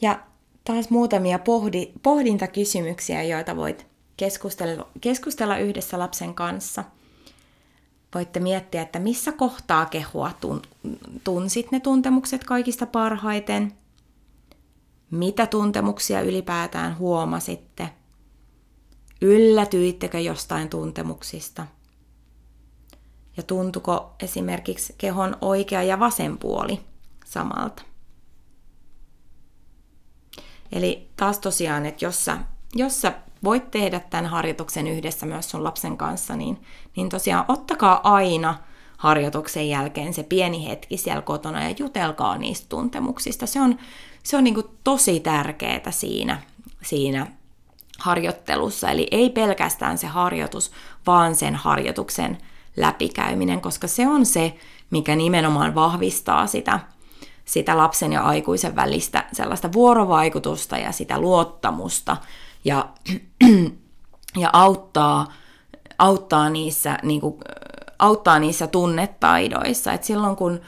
Ja 0.00 0.20
taas 0.64 0.90
muutamia 0.90 1.38
pohdi, 1.38 1.92
pohdintakysymyksiä, 2.02 3.22
joita 3.22 3.56
voit 3.56 3.86
keskustella, 4.18 4.86
keskustella 5.00 5.58
yhdessä 5.58 5.98
lapsen 5.98 6.34
kanssa. 6.34 6.84
Voitte 8.14 8.40
miettiä, 8.40 8.82
että 8.82 8.98
missä 8.98 9.32
kohtaa 9.32 9.86
kehua 9.86 10.32
tun, 10.40 10.62
tunsit 11.24 11.72
ne 11.72 11.80
tuntemukset 11.80 12.44
kaikista 12.44 12.86
parhaiten. 12.86 13.72
Mitä 15.10 15.46
tuntemuksia 15.46 16.20
ylipäätään 16.20 16.98
huomasitte? 16.98 17.88
Yllätyittekö 19.20 20.20
jostain 20.20 20.68
tuntemuksista– 20.68 21.66
ja 23.38 23.42
tuntuko 23.42 24.14
esimerkiksi 24.22 24.94
kehon 24.98 25.36
oikea 25.40 25.82
ja 25.82 26.00
vasen 26.00 26.38
puoli 26.38 26.80
samalta. 27.24 27.82
Eli 30.72 31.08
taas 31.16 31.38
tosiaan, 31.38 31.86
että 31.86 32.04
jos 32.04 32.24
sä, 32.24 32.38
jos 32.74 33.00
sä 33.00 33.14
voit 33.44 33.70
tehdä 33.70 34.00
tämän 34.00 34.26
harjoituksen 34.26 34.86
yhdessä 34.86 35.26
myös 35.26 35.50
sun 35.50 35.64
lapsen 35.64 35.96
kanssa, 35.96 36.36
niin, 36.36 36.60
niin 36.96 37.08
tosiaan 37.08 37.44
ottakaa 37.48 38.00
aina 38.14 38.54
harjoituksen 38.96 39.68
jälkeen 39.68 40.14
se 40.14 40.22
pieni 40.22 40.68
hetki 40.68 40.96
siellä 40.96 41.22
kotona 41.22 41.64
ja 41.64 41.74
jutelkaa 41.78 42.38
niistä 42.38 42.66
tuntemuksista. 42.68 43.46
Se 43.46 43.60
on, 43.60 43.78
se 44.22 44.36
on 44.36 44.44
niin 44.44 44.64
tosi 44.84 45.20
tärkeää 45.20 45.90
siinä, 45.90 46.42
siinä 46.82 47.26
harjoittelussa. 47.98 48.90
Eli 48.90 49.08
ei 49.10 49.30
pelkästään 49.30 49.98
se 49.98 50.06
harjoitus, 50.06 50.70
vaan 51.06 51.34
sen 51.34 51.54
harjoituksen 51.54 52.38
läpikäyminen, 52.76 53.60
koska 53.60 53.86
se 53.86 54.08
on 54.08 54.26
se, 54.26 54.54
mikä 54.90 55.16
nimenomaan 55.16 55.74
vahvistaa 55.74 56.46
sitä, 56.46 56.80
sitä 57.44 57.76
lapsen 57.76 58.12
ja 58.12 58.22
aikuisen 58.22 58.76
välistä 58.76 59.24
sellaista 59.32 59.72
vuorovaikutusta 59.72 60.78
ja 60.78 60.92
sitä 60.92 61.20
luottamusta 61.20 62.16
ja, 62.64 62.88
ja 64.42 64.50
auttaa, 64.52 65.32
auttaa, 65.98 66.50
niissä, 66.50 66.98
niin 67.02 67.20
kuin, 67.20 67.34
auttaa 67.98 68.38
niissä 68.38 68.66
tunnetaidoissa. 68.66 69.92
Et 69.92 70.04
silloin 70.04 70.36
kun 70.36 70.60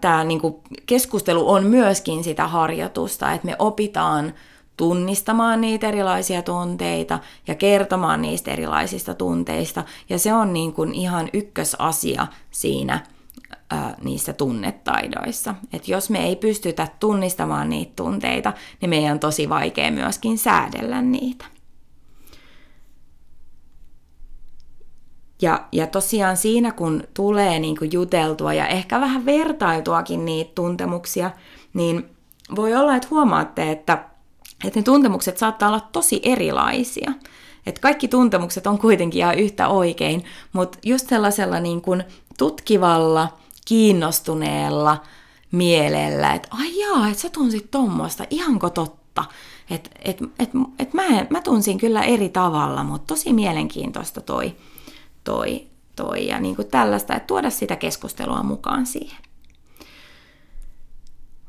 tämä 0.00 0.24
niin 0.24 0.40
keskustelu 0.86 1.50
on 1.50 1.64
myöskin 1.64 2.24
sitä 2.24 2.46
harjoitusta, 2.46 3.32
että 3.32 3.46
me 3.46 3.56
opitaan 3.58 4.34
tunnistamaan 4.76 5.60
niitä 5.60 5.88
erilaisia 5.88 6.42
tunteita 6.42 7.18
ja 7.46 7.54
kertomaan 7.54 8.22
niistä 8.22 8.50
erilaisista 8.50 9.14
tunteista. 9.14 9.84
Ja 10.08 10.18
se 10.18 10.34
on 10.34 10.52
niin 10.52 10.72
kuin 10.72 10.94
ihan 10.94 11.28
ykkösasia 11.32 12.26
siinä 12.50 13.06
ää, 13.70 13.94
niissä 14.02 14.32
tunnetaidoissa. 14.32 15.54
Et 15.72 15.88
jos 15.88 16.10
me 16.10 16.24
ei 16.24 16.36
pystytä 16.36 16.88
tunnistamaan 17.00 17.70
niitä 17.70 17.92
tunteita, 17.96 18.52
niin 18.80 18.90
meidän 18.90 19.12
on 19.12 19.20
tosi 19.20 19.48
vaikea 19.48 19.90
myöskin 19.90 20.38
säädellä 20.38 21.02
niitä. 21.02 21.44
Ja, 25.42 25.64
ja 25.72 25.86
tosiaan 25.86 26.36
siinä, 26.36 26.72
kun 26.72 27.04
tulee 27.14 27.58
niin 27.58 27.76
kuin 27.76 27.92
juteltua 27.92 28.54
ja 28.54 28.66
ehkä 28.66 29.00
vähän 29.00 29.26
vertailtuakin 29.26 30.24
niitä 30.24 30.52
tuntemuksia, 30.54 31.30
niin 31.74 32.10
voi 32.56 32.74
olla, 32.74 32.96
että 32.96 33.08
huomaatte, 33.10 33.70
että 33.70 34.04
että 34.64 34.78
ne 34.78 34.82
tuntemukset 34.82 35.38
saattaa 35.38 35.68
olla 35.68 35.88
tosi 35.92 36.20
erilaisia. 36.22 37.12
Että 37.66 37.80
kaikki 37.80 38.08
tuntemukset 38.08 38.66
on 38.66 38.78
kuitenkin 38.78 39.18
ihan 39.18 39.38
yhtä 39.38 39.68
oikein, 39.68 40.24
mutta 40.52 40.78
just 40.84 41.08
sellaisella 41.08 41.60
niin 41.60 41.82
kuin 41.82 42.04
tutkivalla, 42.38 43.38
kiinnostuneella 43.68 45.02
mielellä, 45.52 46.34
että 46.34 46.48
ai 46.50 46.78
jaa, 46.78 47.08
että 47.08 47.20
sä 47.22 47.30
tunsit 47.30 47.70
tommoista, 47.70 48.24
ihanko 48.30 48.70
totta? 48.70 49.24
Että 49.70 49.90
et, 50.04 50.22
et, 50.38 50.50
et 50.78 50.94
mä, 50.94 51.02
mä 51.30 51.40
tunsin 51.40 51.78
kyllä 51.78 52.02
eri 52.02 52.28
tavalla, 52.28 52.84
mutta 52.84 53.14
tosi 53.14 53.32
mielenkiintoista 53.32 54.20
toi, 54.20 54.56
toi, 55.24 55.66
toi 55.96 56.26
ja 56.26 56.40
niin 56.40 56.56
kuin 56.56 56.68
tällaista, 56.68 57.14
että 57.14 57.26
tuoda 57.26 57.50
sitä 57.50 57.76
keskustelua 57.76 58.42
mukaan 58.42 58.86
siihen. 58.86 59.27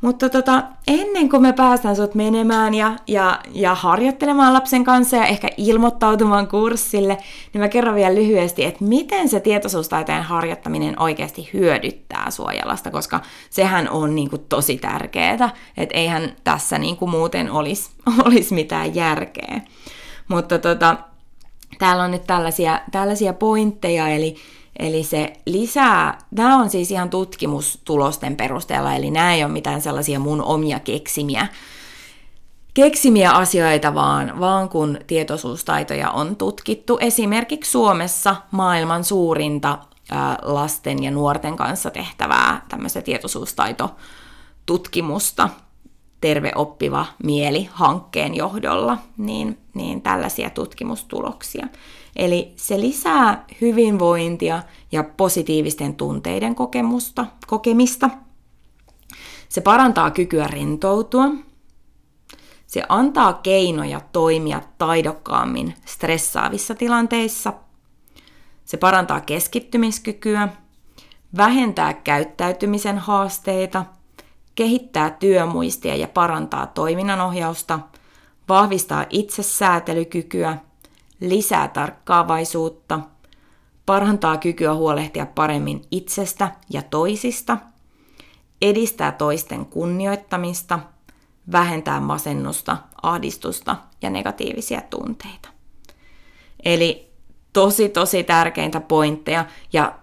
Mutta 0.01 0.29
tota, 0.29 0.63
ennen 0.87 1.29
kuin 1.29 1.41
me 1.41 1.53
päästään 1.53 1.95
sut 1.95 2.15
menemään 2.15 2.73
ja, 2.73 2.95
ja, 3.07 3.39
ja 3.51 3.75
harjoittelemaan 3.75 4.53
lapsen 4.53 4.83
kanssa 4.83 5.17
ja 5.17 5.25
ehkä 5.25 5.49
ilmoittautumaan 5.57 6.47
kurssille, 6.47 7.17
niin 7.53 7.61
mä 7.61 7.69
kerron 7.69 7.95
vielä 7.95 8.15
lyhyesti, 8.15 8.65
että 8.65 8.83
miten 8.83 9.29
se 9.29 9.39
tietoisuustaiteen 9.39 10.23
harjoittaminen 10.23 11.01
oikeasti 11.01 11.49
hyödyttää 11.53 12.31
suojalasta, 12.31 12.91
koska 12.91 13.19
sehän 13.49 13.89
on 13.89 14.15
niin 14.15 14.29
kuin 14.29 14.45
tosi 14.49 14.77
tärkeää, 14.77 15.49
että 15.77 15.97
eihän 15.97 16.35
tässä 16.43 16.77
niin 16.77 16.97
kuin 16.97 17.11
muuten 17.11 17.51
olisi, 17.51 17.89
olisi 18.25 18.53
mitään 18.53 18.95
järkeä. 18.95 19.61
Mutta 20.27 20.59
tota, 20.59 20.97
täällä 21.79 22.03
on 22.03 22.11
nyt 22.11 22.27
tällaisia, 22.27 22.81
tällaisia 22.91 23.33
pointteja, 23.33 24.07
eli 24.07 24.35
Eli 24.79 25.03
se 25.03 25.33
lisää, 25.45 26.17
nämä 26.31 26.57
on 26.57 26.69
siis 26.69 26.91
ihan 26.91 27.09
tutkimustulosten 27.09 28.35
perusteella, 28.35 28.95
eli 28.95 29.11
nämä 29.11 29.33
ei 29.33 29.43
ole 29.43 29.51
mitään 29.51 29.81
sellaisia 29.81 30.19
mun 30.19 30.41
omia 30.41 30.79
keksimiä, 30.79 31.47
keksimiä 32.73 33.31
asioita, 33.31 33.93
vaan, 33.93 34.39
vaan 34.39 34.69
kun 34.69 34.97
tietoisuustaitoja 35.07 36.11
on 36.11 36.35
tutkittu. 36.35 36.97
Esimerkiksi 37.01 37.71
Suomessa 37.71 38.35
maailman 38.51 39.03
suurinta 39.03 39.77
ää, 40.11 40.37
lasten 40.41 41.03
ja 41.03 41.11
nuorten 41.11 41.55
kanssa 41.55 41.91
tehtävää 41.91 42.65
tämmöistä 42.69 43.01
tietoisuustaitotutkimusta 43.01 45.49
Terve 46.21 46.51
oppiva 46.55 47.05
mieli 47.23 47.69
hankkeen 47.71 48.35
johdolla, 48.35 48.97
niin, 49.17 49.57
niin 49.73 50.01
tällaisia 50.01 50.49
tutkimustuloksia. 50.49 51.67
Eli 52.15 52.53
se 52.55 52.79
lisää 52.79 53.45
hyvinvointia 53.61 54.63
ja 54.91 55.03
positiivisten 55.03 55.95
tunteiden 55.95 56.55
kokemusta, 56.55 57.25
kokemista. 57.47 58.09
Se 59.49 59.61
parantaa 59.61 60.11
kykyä 60.11 60.47
rentoutua. 60.47 61.25
Se 62.67 62.83
antaa 62.89 63.33
keinoja 63.33 64.01
toimia 64.11 64.61
taidokkaammin 64.77 65.73
stressaavissa 65.85 66.75
tilanteissa. 66.75 67.53
Se 68.65 68.77
parantaa 68.77 69.21
keskittymiskykyä, 69.21 70.49
vähentää 71.37 71.93
käyttäytymisen 71.93 72.97
haasteita, 72.97 73.85
kehittää 74.55 75.09
työmuistia 75.09 75.95
ja 75.95 76.07
parantaa 76.07 76.67
toiminnanohjausta, 76.67 77.79
vahvistaa 78.49 79.05
itsesäätelykykyä– 79.09 80.57
lisää 81.19 81.67
tarkkaavaisuutta, 81.67 82.99
parantaa 83.85 84.37
kykyä 84.37 84.73
huolehtia 84.73 85.25
paremmin 85.25 85.81
itsestä 85.91 86.51
ja 86.69 86.81
toisista, 86.81 87.57
edistää 88.61 89.11
toisten 89.11 89.65
kunnioittamista, 89.65 90.79
vähentää 91.51 91.99
masennusta, 91.99 92.77
ahdistusta 93.01 93.75
ja 94.01 94.09
negatiivisia 94.09 94.81
tunteita. 94.81 95.49
Eli 96.65 97.11
tosi 97.53 97.89
tosi 97.89 98.23
tärkeintä 98.23 98.79
pointteja 98.79 99.45
ja 99.73 99.99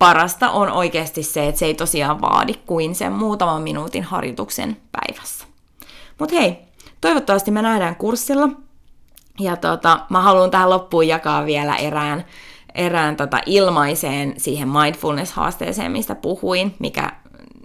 parasta 0.00 0.50
on 0.50 0.70
oikeasti 0.70 1.22
se, 1.22 1.48
että 1.48 1.58
se 1.58 1.66
ei 1.66 1.74
tosiaan 1.74 2.20
vaadi 2.20 2.54
kuin 2.66 2.94
sen 2.94 3.12
muutaman 3.12 3.62
minuutin 3.62 4.02
harjoituksen 4.02 4.76
päivässä. 4.92 5.44
Mutta 6.18 6.36
hei, 6.36 6.58
toivottavasti 7.00 7.50
me 7.50 7.62
nähdään 7.62 7.96
kurssilla 7.96 8.48
ja 9.40 9.56
tota, 9.56 10.00
mä 10.10 10.20
haluan 10.20 10.50
tähän 10.50 10.70
loppuun 10.70 11.08
jakaa 11.08 11.46
vielä 11.46 11.76
erään, 11.76 12.24
erään 12.74 13.16
tota 13.16 13.40
ilmaiseen 13.46 14.34
siihen 14.36 14.68
mindfulness-haasteeseen, 14.68 15.92
mistä 15.92 16.14
puhuin, 16.14 16.74
mikä 16.78 17.12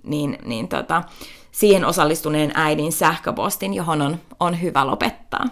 niin, 0.04 0.38
niin 0.45 0.67
tota, 0.67 1.04
siihen 1.52 1.86
osallistuneen 1.86 2.52
äidin 2.56 2.91
sähköpostin, 2.91 3.74
johon 3.74 4.02
on, 4.02 4.19
on 4.39 4.62
hyvä 4.62 4.88
lopettaa. 4.88 5.45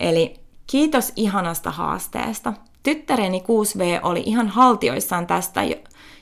Eli 0.00 0.34
kiitos 0.66 1.12
ihanasta 1.16 1.70
haasteesta. 1.70 2.52
Tyttäreni 2.82 3.38
6V 3.38 4.00
oli 4.02 4.22
ihan 4.26 4.48
haltioissaan 4.48 5.26
tästä. 5.26 5.60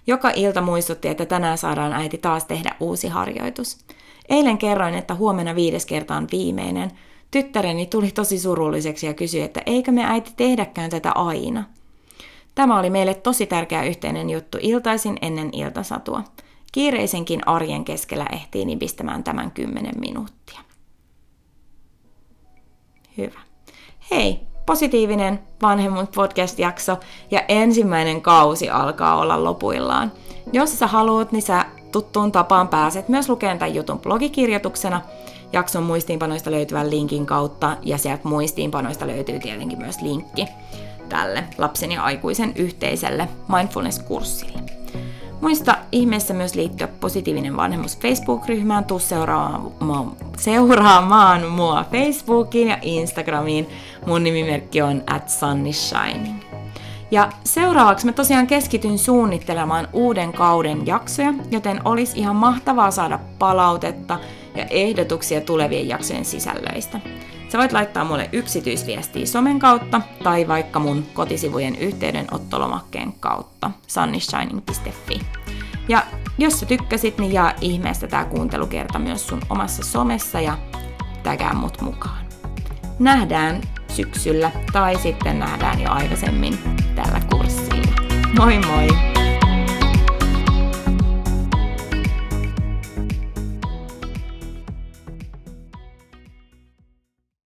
Joka 0.09 0.31
ilta 0.35 0.61
muistutti, 0.61 1.09
että 1.09 1.27
tänään 1.27 1.59
saadaan 1.59 1.93
äiti 1.93 2.19
taas 2.19 2.45
tehdä 2.45 2.77
uusi 2.81 3.09
harjoitus. 3.09 3.79
Eilen 4.29 4.59
kerroin, 4.59 4.95
että 4.95 5.15
huomenna 5.15 5.55
viides 5.55 5.87
kerta 5.87 6.17
on 6.17 6.27
viimeinen– 6.33 6.91
Tyttäreni 7.31 7.87
tuli 7.87 8.11
tosi 8.11 8.39
surulliseksi 8.39 9.07
ja 9.07 9.15
kysyi, 9.15 9.41
että 9.41 9.63
eikö 9.67 9.93
me 9.93 10.05
äiti 10.05 10.33
tehdäkään 10.37 10.91
tätä 10.91 11.13
aina. 11.13 11.65
Tämä 12.55 12.79
oli 12.79 12.91
meille 12.91 13.15
tosi 13.15 13.47
tärkeä 13.47 13.83
yhteinen 13.83 14.31
juttu 14.31 14.59
iltaisin 14.61 15.19
ennen 15.23 15.51
iltasatua. 15.53 16.25
Kiireisenkin 16.73 17.49
arjen 17.49 17.85
keskellä 17.85 18.27
ehtii 18.33 18.65
nipistämään 18.65 19.25
tämän 19.25 19.51
10 19.51 19.95
minuuttia. 20.01 20.61
Hyvä. 23.19 23.41
Hei, 24.11 24.41
positiivinen 24.69 25.41
vanhemmuus 25.63 26.09
podcast-jakso 26.15 26.97
ja 27.31 27.43
ensimmäinen 27.49 28.23
kausi 28.23 28.71
alkaa 28.71 29.19
olla 29.19 29.45
lopuillaan. 29.45 30.13
Jos 30.53 30.79
sä 30.79 30.87
haluat, 30.87 31.33
niin 31.33 31.43
sä 31.43 31.65
tuttuun 31.93 32.33
tapaan 32.33 32.69
pääset 32.69 33.09
myös 33.09 33.29
lukemaan 33.29 33.59
tämän 33.59 33.75
jutun 33.75 33.99
blogikirjoituksena– 33.99 35.01
jakson 35.53 35.83
muistiinpanoista 35.83 36.51
löytyvän 36.51 36.91
linkin 36.91 37.27
kautta, 37.27 37.77
ja 37.83 37.99
sieltä 37.99 38.29
muistiinpanoista 38.29 39.07
löytyy 39.07 39.39
tietenkin 39.39 39.79
myös 39.79 40.03
linkki 40.03 40.47
tälle 41.09 41.45
lapsen 41.59 41.93
ja 41.93 42.03
aikuisen 42.03 42.53
yhteiselle 42.57 43.29
mindfulness-kurssille. 43.49 44.78
Muista 45.41 45.77
ihmeessä 45.93 46.35
myös 46.35 46.55
liittyä 46.55 46.89
positiivinen 46.89 47.57
vanhemmus 47.57 47.99
Facebook-ryhmään, 47.99 48.85
tuu 48.85 48.99
seuraamaan, 48.99 50.13
seuraamaan 50.39 51.47
mua 51.47 51.85
Facebookiin 51.93 52.69
ja 52.69 52.79
Instagramiin. 52.83 53.69
Mun 54.07 54.25
nimimerkki 54.25 54.83
on 54.83 55.03
at 55.07 55.29
sunnyshining. 55.29 56.43
Ja 57.11 57.29
seuraavaksi 57.45 58.07
mä 58.07 58.13
tosiaan 58.13 58.47
keskityn 58.47 58.99
suunnittelemaan 58.99 59.89
uuden 59.93 60.33
kauden 60.33 60.87
jaksoja, 60.87 61.35
joten 61.51 61.81
olisi 61.85 62.19
ihan 62.19 62.37
mahtavaa 62.37 62.91
saada 62.91 63.19
palautetta 63.39 64.19
ja 64.55 64.65
ehdotuksia 64.71 65.41
tulevien 65.41 65.89
jaksojen 65.89 66.25
sisällöistä. 66.25 67.01
Sä 67.49 67.59
voit 67.59 67.73
laittaa 67.73 68.05
mulle 68.05 68.29
yksityisviestiä 68.33 69.27
somen 69.27 69.59
kautta 69.59 70.01
tai 70.25 70.49
vaikka 70.49 70.79
mun 70.79 71.07
kotisivujen 71.15 71.77
yhteydenottolomakkeen 71.77 73.13
kautta 73.21 73.71
sunnyshining.fi. 73.87 75.21
Ja 75.89 76.03
jos 76.39 76.61
sä 76.61 76.67
tykkäsit, 76.67 77.19
niin 77.19 77.33
jaa 77.33 77.53
ihmeestä 77.61 78.07
tää 78.07 78.25
kuuntelukerta 78.25 78.99
myös 78.99 79.27
sun 79.27 79.41
omassa 79.51 79.85
somessa 79.85 80.41
ja 80.41 80.59
tägää 81.23 81.55
mut 81.55 81.81
mukaan. 81.81 82.27
Nähdään 82.99 83.61
syksyllä 83.89 84.51
tai 84.73 84.99
sitten 84.99 85.39
nähdään 85.39 85.81
jo 85.81 85.91
aikaisemmin 85.91 86.59
tällä 86.95 87.21
kurssilla. 87.31 87.93
Moi 88.39 88.59
moi! 88.59 89.18